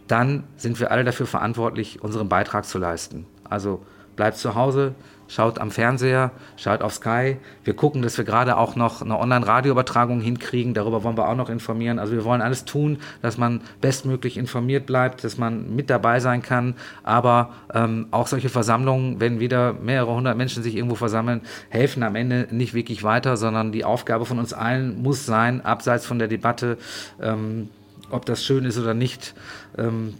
dann 0.06 0.44
sind 0.56 0.80
wir 0.80 0.90
alle 0.90 1.04
dafür 1.04 1.26
verantwortlich, 1.26 2.02
unseren 2.02 2.28
Beitrag 2.28 2.64
zu 2.64 2.78
leisten. 2.78 3.26
Also 3.48 3.84
bleibt 4.16 4.36
zu 4.36 4.54
Hause, 4.54 4.94
schaut 5.28 5.58
am 5.58 5.70
Fernseher, 5.70 6.30
schaut 6.56 6.82
auf 6.82 6.94
Sky. 6.94 7.36
Wir 7.64 7.74
gucken, 7.74 8.02
dass 8.02 8.18
wir 8.18 8.24
gerade 8.24 8.56
auch 8.56 8.76
noch 8.76 9.02
eine 9.02 9.18
Online-Radioübertragung 9.18 10.20
hinkriegen. 10.20 10.74
Darüber 10.74 11.02
wollen 11.02 11.16
wir 11.16 11.28
auch 11.28 11.36
noch 11.36 11.48
informieren. 11.48 11.98
Also 11.98 12.12
wir 12.12 12.24
wollen 12.24 12.42
alles 12.42 12.64
tun, 12.64 12.98
dass 13.22 13.38
man 13.38 13.60
bestmöglich 13.80 14.36
informiert 14.36 14.86
bleibt, 14.86 15.24
dass 15.24 15.38
man 15.38 15.74
mit 15.74 15.90
dabei 15.90 16.20
sein 16.20 16.42
kann. 16.42 16.74
Aber 17.02 17.50
ähm, 17.72 18.06
auch 18.10 18.26
solche 18.26 18.48
Versammlungen, 18.48 19.20
wenn 19.20 19.40
wieder 19.40 19.72
mehrere 19.72 20.14
hundert 20.14 20.36
Menschen 20.36 20.62
sich 20.62 20.76
irgendwo 20.76 20.94
versammeln, 20.94 21.40
helfen 21.68 22.02
am 22.02 22.14
Ende 22.14 22.48
nicht 22.50 22.74
wirklich 22.74 23.02
weiter, 23.02 23.36
sondern 23.36 23.72
die 23.72 23.84
Aufgabe 23.84 24.26
von 24.26 24.38
uns 24.38 24.52
allen 24.52 25.02
muss 25.02 25.26
sein, 25.26 25.64
abseits 25.64 26.06
von 26.06 26.18
der 26.18 26.28
Debatte, 26.28 26.78
ähm, 27.20 27.70
ob 28.10 28.26
das 28.26 28.44
schön 28.44 28.64
ist 28.64 28.78
oder 28.78 28.94
nicht, 28.94 29.34
ähm, 29.78 30.14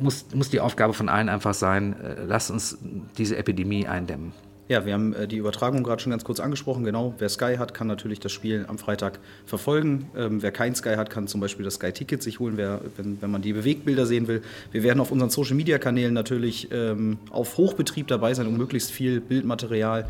muss, 0.00 0.26
muss 0.34 0.50
die 0.50 0.60
Aufgabe 0.60 0.94
von 0.94 1.08
allen 1.08 1.28
einfach 1.28 1.54
sein, 1.54 1.94
äh, 2.00 2.24
lasst 2.24 2.50
uns 2.50 2.78
diese 3.18 3.36
Epidemie 3.36 3.86
eindämmen. 3.86 4.32
Ja, 4.68 4.86
wir 4.86 4.94
haben 4.94 5.12
äh, 5.12 5.28
die 5.28 5.36
Übertragung 5.36 5.82
gerade 5.82 6.00
schon 6.00 6.10
ganz 6.10 6.24
kurz 6.24 6.40
angesprochen. 6.40 6.84
Genau, 6.84 7.14
wer 7.18 7.28
Sky 7.28 7.56
hat, 7.58 7.74
kann 7.74 7.88
natürlich 7.88 8.20
das 8.20 8.32
Spiel 8.32 8.64
am 8.68 8.78
Freitag 8.78 9.18
verfolgen. 9.44 10.06
Ähm, 10.16 10.40
wer 10.40 10.52
kein 10.52 10.74
Sky 10.74 10.94
hat, 10.96 11.10
kann 11.10 11.26
zum 11.26 11.40
Beispiel 11.40 11.64
das 11.64 11.74
Sky-Ticket 11.74 12.22
sich 12.22 12.38
holen, 12.38 12.56
wer, 12.56 12.80
wenn, 12.96 13.20
wenn 13.20 13.30
man 13.30 13.42
die 13.42 13.52
Bewegtbilder 13.52 14.06
sehen 14.06 14.28
will. 14.28 14.40
Wir 14.70 14.82
werden 14.82 15.00
auf 15.00 15.10
unseren 15.10 15.30
Social-Media-Kanälen 15.30 16.14
natürlich 16.14 16.68
ähm, 16.72 17.18
auf 17.30 17.58
Hochbetrieb 17.58 18.06
dabei 18.06 18.34
sein, 18.34 18.46
um 18.46 18.56
möglichst 18.56 18.92
viel 18.92 19.20
Bildmaterial 19.20 20.08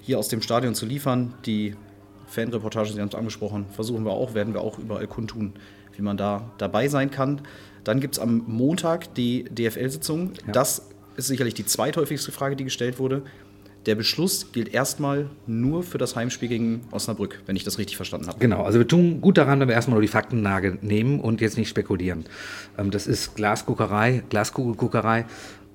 hier 0.00 0.18
aus 0.18 0.28
dem 0.28 0.42
Stadion 0.42 0.74
zu 0.74 0.86
liefern. 0.86 1.34
Die 1.46 1.76
Fanreportagen, 2.30 2.94
Sie 2.94 3.00
haben 3.00 3.08
es 3.08 3.14
angesprochen, 3.14 3.66
versuchen 3.72 4.04
wir 4.04 4.12
auch, 4.12 4.34
werden 4.34 4.54
wir 4.54 4.60
auch 4.60 4.78
überall 4.78 5.06
kundtun, 5.06 5.52
wie 5.96 6.02
man 6.02 6.16
da 6.16 6.50
dabei 6.58 6.88
sein 6.88 7.10
kann. 7.10 7.42
Dann 7.84 8.00
gibt 8.00 8.14
es 8.14 8.20
am 8.20 8.44
Montag 8.46 9.14
die 9.14 9.44
DFL-Sitzung. 9.44 10.32
Ja. 10.46 10.52
Das 10.52 10.88
ist 11.16 11.26
sicherlich 11.26 11.54
die 11.54 11.66
zweithäufigste 11.66 12.30
Frage, 12.30 12.56
die 12.56 12.64
gestellt 12.64 12.98
wurde. 12.98 13.22
Der 13.86 13.94
Beschluss 13.94 14.52
gilt 14.52 14.72
erstmal 14.72 15.30
nur 15.46 15.82
für 15.82 15.96
das 15.96 16.14
Heimspiel 16.14 16.50
gegen 16.50 16.82
Osnabrück, 16.90 17.42
wenn 17.46 17.56
ich 17.56 17.64
das 17.64 17.78
richtig 17.78 17.96
verstanden 17.96 18.28
habe. 18.28 18.38
Genau, 18.38 18.62
also 18.62 18.78
wir 18.78 18.86
tun 18.86 19.22
gut 19.22 19.38
daran, 19.38 19.58
wenn 19.58 19.68
wir 19.68 19.74
erstmal 19.74 19.94
nur 19.94 20.02
die 20.02 20.08
Faktenlage 20.08 20.78
nehmen 20.82 21.18
und 21.18 21.40
jetzt 21.40 21.56
nicht 21.56 21.70
spekulieren. 21.70 22.26
Ähm, 22.76 22.90
das 22.90 23.06
ist 23.06 23.34
Glasguckerei, 23.36 24.22
Glaskugelguckerei. 24.28 25.24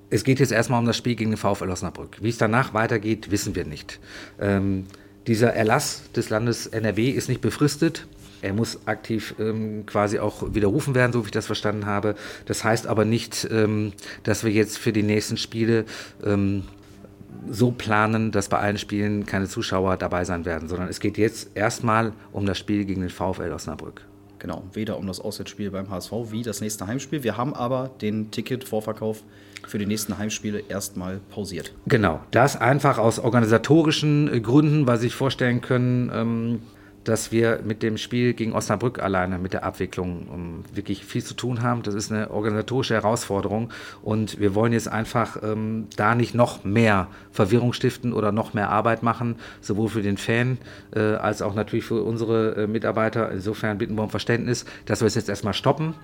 Es 0.08 0.22
geht 0.22 0.38
jetzt 0.38 0.52
erstmal 0.52 0.78
um 0.78 0.86
das 0.86 0.96
Spiel 0.96 1.16
gegen 1.16 1.32
den 1.32 1.36
VfL 1.36 1.68
Osnabrück. 1.68 2.18
Wie 2.22 2.28
es 2.28 2.38
danach 2.38 2.72
weitergeht, 2.74 3.32
wissen 3.32 3.56
wir 3.56 3.66
nicht. 3.66 3.98
Ähm, 4.40 4.84
dieser 5.26 5.52
Erlass 5.54 6.02
des 6.14 6.30
Landes 6.30 6.66
NRW 6.66 7.10
ist 7.10 7.28
nicht 7.28 7.40
befristet. 7.40 8.06
Er 8.42 8.52
muss 8.52 8.86
aktiv 8.86 9.34
ähm, 9.38 9.86
quasi 9.86 10.18
auch 10.18 10.54
widerrufen 10.54 10.94
werden, 10.94 11.12
so 11.12 11.22
wie 11.22 11.26
ich 11.26 11.32
das 11.32 11.46
verstanden 11.46 11.86
habe. 11.86 12.14
Das 12.44 12.64
heißt 12.64 12.86
aber 12.86 13.04
nicht, 13.04 13.48
ähm, 13.50 13.92
dass 14.22 14.44
wir 14.44 14.52
jetzt 14.52 14.78
für 14.78 14.92
die 14.92 15.02
nächsten 15.02 15.36
Spiele 15.36 15.84
ähm, 16.24 16.62
so 17.48 17.70
planen, 17.70 18.32
dass 18.32 18.48
bei 18.48 18.58
allen 18.58 18.78
Spielen 18.78 19.26
keine 19.26 19.48
Zuschauer 19.48 19.96
dabei 19.96 20.24
sein 20.24 20.44
werden, 20.44 20.68
sondern 20.68 20.88
es 20.88 21.00
geht 21.00 21.18
jetzt 21.18 21.50
erstmal 21.54 22.12
um 22.32 22.46
das 22.46 22.58
Spiel 22.58 22.84
gegen 22.84 23.00
den 23.00 23.10
VfL 23.10 23.52
Osnabrück. 23.52 24.02
Genau, 24.38 24.64
weder 24.72 24.98
um 24.98 25.06
das 25.06 25.20
Auswärtsspiel 25.20 25.70
beim 25.70 25.90
HSV 25.90 26.12
wie 26.30 26.42
das 26.42 26.60
nächste 26.60 26.86
Heimspiel. 26.86 27.22
Wir 27.22 27.36
haben 27.36 27.54
aber 27.54 27.90
den 28.00 28.30
Ticket-Vorverkauf 28.30 29.22
für 29.66 29.78
die 29.78 29.86
nächsten 29.86 30.18
Heimspiele 30.18 30.62
erstmal 30.68 31.20
pausiert. 31.30 31.72
Genau, 31.86 32.20
das 32.30 32.60
einfach 32.60 32.98
aus 32.98 33.18
organisatorischen 33.18 34.42
Gründen, 34.42 34.86
weil 34.86 34.98
Sie 34.98 35.06
sich 35.06 35.14
vorstellen 35.14 35.60
können, 35.60 36.10
ähm, 36.14 36.60
dass 37.06 37.30
wir 37.30 37.60
mit 37.64 37.82
dem 37.82 37.98
Spiel 37.98 38.34
gegen 38.34 38.52
Osnabrück 38.52 38.98
alleine, 38.98 39.38
mit 39.38 39.52
der 39.52 39.64
Abwicklung 39.64 40.26
um, 40.28 40.64
wirklich 40.74 41.04
viel 41.04 41.22
zu 41.22 41.34
tun 41.34 41.62
haben. 41.62 41.82
Das 41.82 41.94
ist 41.94 42.10
eine 42.10 42.30
organisatorische 42.30 42.94
Herausforderung 42.94 43.70
und 44.02 44.40
wir 44.40 44.54
wollen 44.54 44.72
jetzt 44.72 44.88
einfach 44.88 45.40
ähm, 45.42 45.86
da 45.96 46.14
nicht 46.14 46.34
noch 46.34 46.64
mehr 46.64 47.08
Verwirrung 47.30 47.72
stiften 47.72 48.12
oder 48.12 48.32
noch 48.32 48.54
mehr 48.54 48.70
Arbeit 48.70 49.02
machen, 49.02 49.36
sowohl 49.60 49.88
für 49.88 50.02
den 50.02 50.16
Fan 50.16 50.58
äh, 50.94 51.00
als 51.00 51.42
auch 51.42 51.54
natürlich 51.54 51.84
für 51.84 52.02
unsere 52.02 52.56
äh, 52.56 52.66
Mitarbeiter. 52.66 53.30
Insofern 53.30 53.78
bitten 53.78 53.94
wir 53.94 54.02
um 54.02 54.10
Verständnis, 54.10 54.64
dass 54.86 55.00
wir 55.00 55.06
es 55.06 55.14
jetzt 55.14 55.28
erstmal 55.28 55.54
stoppen 55.54 55.94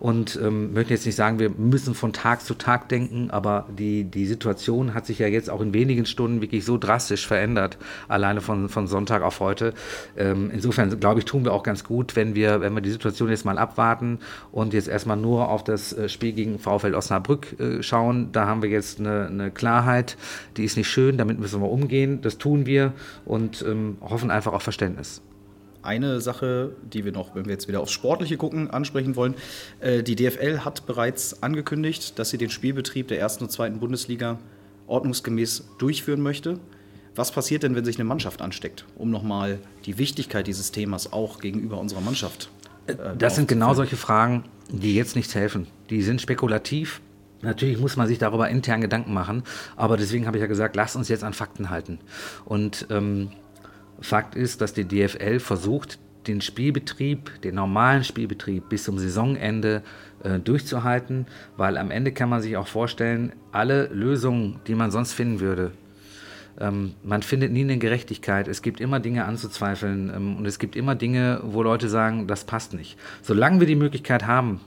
und 0.00 0.38
ähm, 0.42 0.72
möchten 0.72 0.92
jetzt 0.92 1.06
nicht 1.06 1.16
sagen, 1.16 1.38
wir 1.38 1.50
müssen 1.50 1.94
von 1.94 2.12
Tag 2.12 2.42
zu 2.42 2.54
Tag 2.54 2.88
denken, 2.88 3.30
aber 3.30 3.66
die, 3.78 4.04
die 4.04 4.26
Situation 4.26 4.94
hat 4.94 5.06
sich 5.06 5.18
ja 5.18 5.26
jetzt 5.26 5.50
auch 5.50 5.60
in 5.60 5.72
wenigen 5.74 6.06
Stunden 6.06 6.40
wirklich 6.40 6.64
so 6.64 6.78
drastisch 6.78 7.26
verändert, 7.26 7.78
alleine 8.08 8.40
von, 8.40 8.68
von 8.68 8.86
Sonntag 8.86 9.22
auf 9.22 9.40
heute. 9.40 9.74
Ähm, 10.16 10.50
insofern 10.52 10.98
glaube 11.00 11.20
ich, 11.20 11.24
tun 11.24 11.44
wir 11.44 11.52
auch 11.52 11.62
ganz 11.62 11.84
gut, 11.84 12.16
wenn 12.16 12.34
wir, 12.34 12.60
wenn 12.60 12.74
wir 12.74 12.80
die 12.80 12.90
Situation 12.90 13.30
jetzt 13.30 13.44
mal 13.44 13.58
abwarten 13.58 14.18
und 14.52 14.74
jetzt 14.74 14.88
erstmal 14.88 15.16
nur 15.16 15.48
auf 15.48 15.64
das 15.64 15.92
äh, 15.92 16.08
Spiel 16.08 16.32
gegen 16.32 16.58
VfL 16.58 16.94
Osnabrück 16.94 17.58
äh, 17.58 17.82
schauen. 17.82 18.30
Da 18.32 18.46
haben 18.46 18.62
wir 18.62 18.70
jetzt 18.70 19.00
eine, 19.00 19.26
eine, 19.26 19.50
Klarheit, 19.50 20.16
die 20.56 20.64
ist 20.64 20.76
nicht 20.76 20.88
schön, 20.88 21.16
damit 21.16 21.38
müssen 21.38 21.60
wir 21.60 21.70
umgehen. 21.70 22.20
Das 22.20 22.38
tun 22.38 22.66
wir 22.66 22.92
und 23.24 23.64
ähm, 23.66 23.98
hoffen 24.00 24.30
einfach 24.30 24.52
auf 24.52 24.62
Verständnis 24.62 25.22
eine 25.86 26.20
Sache, 26.20 26.72
die 26.82 27.04
wir 27.04 27.12
noch, 27.12 27.34
wenn 27.34 27.46
wir 27.46 27.52
jetzt 27.52 27.68
wieder 27.68 27.80
aufs 27.80 27.92
Sportliche 27.92 28.36
gucken, 28.36 28.70
ansprechen 28.70 29.16
wollen. 29.16 29.34
Äh, 29.80 30.02
die 30.02 30.16
DFL 30.16 30.60
hat 30.60 30.86
bereits 30.86 31.42
angekündigt, 31.42 32.18
dass 32.18 32.30
sie 32.30 32.38
den 32.38 32.50
Spielbetrieb 32.50 33.08
der 33.08 33.18
ersten 33.18 33.44
und 33.44 33.50
zweiten 33.50 33.80
Bundesliga 33.80 34.38
ordnungsgemäß 34.86 35.64
durchführen 35.78 36.20
möchte. 36.20 36.58
Was 37.14 37.32
passiert 37.32 37.62
denn, 37.62 37.74
wenn 37.74 37.84
sich 37.84 37.96
eine 37.96 38.04
Mannschaft 38.04 38.42
ansteckt, 38.42 38.84
um 38.96 39.10
nochmal 39.10 39.58
die 39.86 39.96
Wichtigkeit 39.96 40.46
dieses 40.46 40.70
Themas 40.70 41.12
auch 41.12 41.40
gegenüber 41.40 41.78
unserer 41.78 42.02
Mannschaft? 42.02 42.50
Äh, 42.86 42.94
das 43.18 43.36
sind 43.36 43.48
genau 43.48 43.74
solche 43.74 43.96
Fragen, 43.96 44.44
die 44.70 44.94
jetzt 44.94 45.16
nichts 45.16 45.34
helfen. 45.34 45.66
Die 45.90 46.02
sind 46.02 46.20
spekulativ. 46.20 47.00
Natürlich 47.42 47.78
muss 47.78 47.96
man 47.96 48.06
sich 48.06 48.18
darüber 48.18 48.48
intern 48.48 48.80
Gedanken 48.80 49.12
machen, 49.12 49.42
aber 49.76 49.96
deswegen 49.96 50.26
habe 50.26 50.38
ich 50.38 50.40
ja 50.40 50.46
gesagt, 50.46 50.74
lasst 50.74 50.96
uns 50.96 51.08
jetzt 51.08 51.22
an 51.22 51.32
Fakten 51.32 51.70
halten. 51.70 51.98
Und 52.44 52.86
ähm, 52.90 53.30
Fakt 54.00 54.34
ist, 54.34 54.60
dass 54.60 54.72
die 54.72 54.86
DFL 54.86 55.38
versucht, 55.38 55.98
den 56.26 56.40
Spielbetrieb, 56.40 57.40
den 57.42 57.54
normalen 57.54 58.04
Spielbetrieb 58.04 58.68
bis 58.68 58.84
zum 58.84 58.98
Saisonende 58.98 59.82
äh, 60.22 60.38
durchzuhalten, 60.38 61.26
weil 61.56 61.78
am 61.78 61.90
Ende 61.90 62.12
kann 62.12 62.28
man 62.28 62.42
sich 62.42 62.56
auch 62.56 62.66
vorstellen, 62.66 63.32
alle 63.52 63.86
Lösungen, 63.86 64.60
die 64.66 64.74
man 64.74 64.90
sonst 64.90 65.12
finden 65.12 65.40
würde, 65.40 65.72
ähm, 66.60 66.94
man 67.02 67.22
findet 67.22 67.52
nie 67.52 67.62
eine 67.62 67.78
Gerechtigkeit. 67.78 68.48
Es 68.48 68.62
gibt 68.62 68.80
immer 68.80 69.00
Dinge 69.00 69.24
anzuzweifeln 69.24 70.12
ähm, 70.14 70.36
und 70.36 70.46
es 70.46 70.58
gibt 70.58 70.76
immer 70.76 70.94
Dinge, 70.94 71.40
wo 71.44 71.62
Leute 71.62 71.88
sagen, 71.88 72.26
das 72.26 72.44
passt 72.44 72.74
nicht. 72.74 72.98
Solange 73.22 73.60
wir 73.60 73.66
die 73.66 73.76
Möglichkeit 73.76 74.26
haben, 74.26 74.60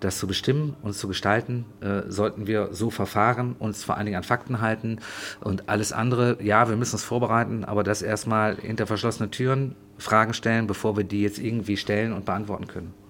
das 0.00 0.18
zu 0.18 0.26
bestimmen, 0.26 0.76
uns 0.82 0.98
zu 0.98 1.08
gestalten, 1.08 1.64
äh, 1.80 2.02
sollten 2.08 2.46
wir 2.46 2.68
so 2.72 2.90
verfahren, 2.90 3.56
uns 3.58 3.84
vor 3.84 3.96
allen 3.96 4.06
Dingen 4.06 4.18
an 4.18 4.24
Fakten 4.24 4.60
halten 4.60 4.98
und 5.40 5.68
alles 5.68 5.92
andere, 5.92 6.38
ja, 6.42 6.68
wir 6.68 6.76
müssen 6.76 6.94
uns 6.94 7.04
vorbereiten, 7.04 7.64
aber 7.64 7.84
das 7.84 8.02
erstmal 8.02 8.56
hinter 8.56 8.86
verschlossene 8.86 9.30
Türen 9.30 9.74
Fragen 9.98 10.34
stellen, 10.34 10.66
bevor 10.66 10.96
wir 10.96 11.04
die 11.04 11.22
jetzt 11.22 11.38
irgendwie 11.38 11.76
stellen 11.76 12.12
und 12.12 12.24
beantworten 12.26 12.66
können. 12.66 13.05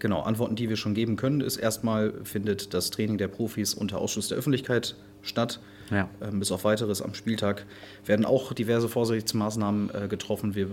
Genau, 0.00 0.22
Antworten, 0.22 0.56
die 0.56 0.68
wir 0.68 0.76
schon 0.76 0.94
geben 0.94 1.16
können, 1.16 1.40
ist 1.42 1.58
erstmal 1.58 2.12
findet 2.24 2.74
das 2.74 2.90
Training 2.90 3.18
der 3.18 3.28
Profis 3.28 3.74
unter 3.74 3.98
Ausschluss 3.98 4.28
der 4.28 4.38
Öffentlichkeit 4.38 4.96
statt. 5.22 5.60
Ja. 5.90 6.08
Ähm, 6.22 6.38
bis 6.38 6.50
auf 6.52 6.64
weiteres 6.64 7.02
am 7.02 7.14
Spieltag 7.14 7.66
werden 8.06 8.24
auch 8.24 8.52
diverse 8.52 8.88
Vorsichtsmaßnahmen 8.88 9.90
äh, 9.94 10.08
getroffen. 10.08 10.54
Wir 10.54 10.70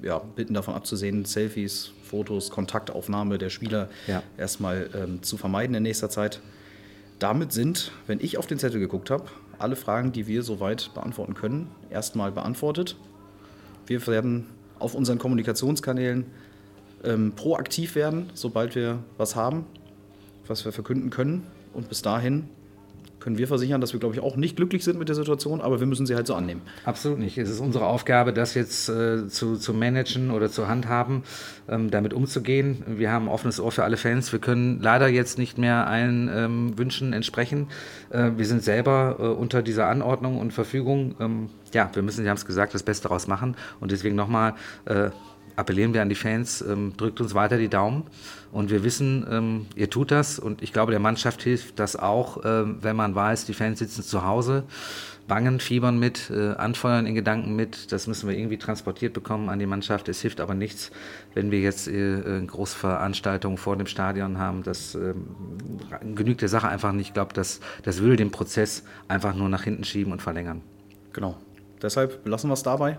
ja, 0.00 0.18
bitten 0.18 0.54
davon 0.54 0.74
abzusehen, 0.74 1.24
Selfies, 1.24 1.92
Fotos, 2.04 2.50
Kontaktaufnahme 2.50 3.38
der 3.38 3.50
Spieler 3.50 3.88
ja. 4.06 4.22
erstmal 4.38 4.90
ähm, 4.94 5.22
zu 5.22 5.36
vermeiden 5.36 5.74
in 5.74 5.82
nächster 5.82 6.08
Zeit. 6.08 6.40
Damit 7.18 7.52
sind, 7.52 7.92
wenn 8.06 8.20
ich 8.20 8.38
auf 8.38 8.46
den 8.46 8.58
Zettel 8.58 8.80
geguckt 8.80 9.10
habe, 9.10 9.24
alle 9.58 9.76
Fragen, 9.76 10.12
die 10.12 10.26
wir 10.26 10.42
soweit 10.42 10.92
beantworten 10.94 11.34
können, 11.34 11.68
erstmal 11.90 12.32
beantwortet. 12.32 12.96
Wir 13.86 14.04
werden 14.06 14.46
auf 14.78 14.94
unseren 14.94 15.18
Kommunikationskanälen 15.18 16.26
ähm, 17.04 17.32
proaktiv 17.32 17.94
werden, 17.94 18.30
sobald 18.34 18.74
wir 18.74 18.98
was 19.16 19.36
haben, 19.36 19.66
was 20.46 20.64
wir 20.64 20.72
verkünden 20.72 21.10
können. 21.10 21.46
Und 21.72 21.88
bis 21.88 22.02
dahin 22.02 22.48
können 23.22 23.38
wir 23.38 23.46
versichern, 23.46 23.80
dass 23.80 23.92
wir, 23.92 24.00
glaube 24.00 24.16
ich, 24.16 24.20
auch 24.20 24.36
nicht 24.36 24.56
glücklich 24.56 24.82
sind 24.82 24.98
mit 24.98 25.08
der 25.08 25.14
Situation, 25.14 25.60
aber 25.60 25.78
wir 25.78 25.86
müssen 25.86 26.06
sie 26.06 26.16
halt 26.16 26.26
so 26.26 26.34
annehmen. 26.34 26.60
Absolut 26.84 27.20
nicht. 27.20 27.38
Es 27.38 27.48
ist 27.48 27.60
unsere 27.60 27.86
Aufgabe, 27.86 28.32
das 28.32 28.54
jetzt 28.54 28.88
äh, 28.88 29.28
zu, 29.28 29.56
zu 29.56 29.72
managen 29.72 30.32
oder 30.32 30.50
zu 30.50 30.66
handhaben, 30.66 31.22
ähm, 31.68 31.90
damit 31.90 32.14
umzugehen. 32.14 32.82
Wir 32.86 33.12
haben 33.12 33.26
ein 33.26 33.32
offenes 33.32 33.60
Ohr 33.60 33.70
für 33.70 33.84
alle 33.84 33.96
Fans. 33.96 34.32
Wir 34.32 34.40
können 34.40 34.80
leider 34.80 35.06
jetzt 35.06 35.38
nicht 35.38 35.56
mehr 35.56 35.86
allen 35.86 36.28
ähm, 36.34 36.76
Wünschen 36.76 37.12
entsprechen. 37.12 37.68
Äh, 38.10 38.32
wir 38.36 38.44
sind 38.44 38.64
selber 38.64 39.16
äh, 39.20 39.22
unter 39.22 39.62
dieser 39.62 39.86
Anordnung 39.86 40.38
und 40.38 40.52
Verfügung. 40.52 41.14
Ähm, 41.20 41.48
ja, 41.72 41.88
wir 41.94 42.02
müssen, 42.02 42.24
Sie 42.24 42.28
haben 42.28 42.36
es 42.36 42.44
gesagt, 42.44 42.74
das 42.74 42.82
Beste 42.82 43.04
daraus 43.04 43.28
machen. 43.28 43.56
Und 43.78 43.92
deswegen 43.92 44.16
nochmal 44.16 44.54
äh, 44.84 45.10
appellieren 45.56 45.94
wir 45.94 46.02
an 46.02 46.08
die 46.08 46.14
Fans, 46.14 46.62
ähm, 46.62 46.94
drückt 46.96 47.20
uns 47.20 47.34
weiter 47.34 47.58
die 47.58 47.68
Daumen. 47.68 48.04
Und 48.52 48.70
wir 48.70 48.84
wissen, 48.84 49.26
ähm, 49.30 49.66
ihr 49.76 49.88
tut 49.88 50.10
das. 50.10 50.38
Und 50.38 50.62
ich 50.62 50.72
glaube, 50.72 50.90
der 50.90 51.00
Mannschaft 51.00 51.42
hilft 51.42 51.78
das 51.78 51.96
auch, 51.96 52.44
ähm, 52.44 52.78
wenn 52.82 52.96
man 52.96 53.14
weiß, 53.14 53.46
die 53.46 53.54
Fans 53.54 53.78
sitzen 53.78 54.02
zu 54.02 54.24
Hause, 54.24 54.64
bangen, 55.28 55.60
fiebern 55.60 55.98
mit, 55.98 56.30
äh, 56.30 56.50
anfeuern 56.50 57.06
in 57.06 57.14
Gedanken 57.14 57.56
mit. 57.56 57.92
Das 57.92 58.06
müssen 58.06 58.28
wir 58.28 58.36
irgendwie 58.36 58.58
transportiert 58.58 59.14
bekommen 59.14 59.48
an 59.48 59.58
die 59.58 59.66
Mannschaft. 59.66 60.08
Es 60.08 60.20
hilft 60.20 60.40
aber 60.40 60.54
nichts, 60.54 60.90
wenn 61.34 61.50
wir 61.50 61.60
jetzt 61.60 61.88
äh, 61.88 62.42
Großveranstaltungen 62.46 63.56
vor 63.56 63.76
dem 63.76 63.86
Stadion 63.86 64.38
haben. 64.38 64.62
Das 64.62 64.94
äh, 64.94 65.14
genügt 66.14 66.42
der 66.42 66.48
Sache 66.48 66.68
einfach 66.68 66.92
nicht. 66.92 67.08
Ich 67.08 67.14
glaube, 67.14 67.32
das, 67.34 67.60
das 67.82 68.00
würde 68.00 68.16
den 68.16 68.30
Prozess 68.30 68.84
einfach 69.08 69.34
nur 69.34 69.48
nach 69.48 69.62
hinten 69.62 69.84
schieben 69.84 70.12
und 70.12 70.20
verlängern. 70.20 70.60
Genau. 71.12 71.36
Deshalb 71.80 72.26
lassen 72.26 72.48
wir 72.48 72.54
es 72.54 72.62
dabei. 72.62 72.98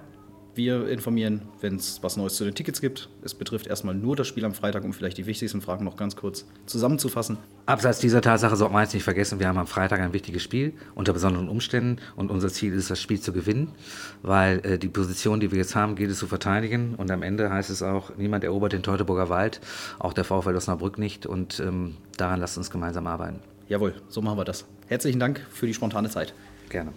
Wir 0.55 0.87
informieren, 0.87 1.41
wenn 1.61 1.77
es 1.77 2.03
was 2.03 2.15
Neues 2.15 2.35
zu 2.35 2.43
den 2.43 2.53
Tickets 2.53 2.79
gibt. 2.79 3.09
Es 3.23 3.33
betrifft 3.33 3.65
erstmal 3.65 3.95
nur 3.95 4.15
das 4.15 4.27
Spiel 4.27 4.45
am 4.45 4.53
Freitag, 4.53 4.83
um 4.83 4.93
vielleicht 4.93 5.17
die 5.17 5.25
wichtigsten 5.25 5.61
Fragen 5.61 5.83
noch 5.83 5.97
ganz 5.97 6.15
kurz 6.15 6.45
zusammenzufassen. 6.67 7.39
Abseits 7.65 7.97
dieser 7.97 8.21
Tatsache 8.21 8.55
sollten 8.55 8.75
wir 8.75 8.81
jetzt 8.81 8.93
nicht 8.93 9.03
vergessen, 9.03 9.39
wir 9.39 9.47
haben 9.47 9.57
am 9.57 9.65
Freitag 9.65 9.99
ein 9.99 10.13
wichtiges 10.13 10.43
Spiel 10.43 10.73
unter 10.93 11.11
besonderen 11.11 11.49
Umständen 11.49 11.99
und 12.15 12.29
unser 12.29 12.49
Ziel 12.49 12.73
ist, 12.73 12.91
das 12.91 13.01
Spiel 13.01 13.19
zu 13.19 13.33
gewinnen, 13.33 13.69
weil 14.21 14.59
äh, 14.63 14.77
die 14.77 14.89
Position, 14.89 15.39
die 15.39 15.51
wir 15.51 15.57
jetzt 15.57 15.75
haben, 15.75 15.95
gilt 15.95 16.11
es 16.11 16.19
zu 16.19 16.27
verteidigen 16.27 16.93
und 16.95 17.09
am 17.09 17.23
Ende 17.23 17.49
heißt 17.49 17.71
es 17.71 17.81
auch, 17.81 18.15
niemand 18.17 18.43
erobert 18.43 18.73
den 18.73 18.83
Teutoburger 18.83 19.29
Wald, 19.29 19.59
auch 19.97 20.13
der 20.13 20.23
VfL 20.23 20.55
Osnabrück 20.55 20.99
nicht 20.99 21.25
und 21.25 21.59
ähm, 21.61 21.95
daran 22.17 22.39
lasst 22.39 22.57
uns 22.57 22.69
gemeinsam 22.69 23.07
arbeiten. 23.07 23.39
Jawohl, 23.69 23.95
so 24.07 24.21
machen 24.21 24.37
wir 24.37 24.45
das. 24.45 24.65
Herzlichen 24.87 25.19
Dank 25.19 25.41
für 25.49 25.65
die 25.65 25.73
spontane 25.73 26.09
Zeit. 26.09 26.35
Gerne. 26.69 26.91